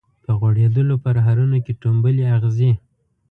په 0.23 0.31
غوړیدولو 0.39 0.95
پرهرونو 1.03 1.57
کي 1.65 1.73
ټومبلي 1.81 2.25
اغزي 2.35 2.71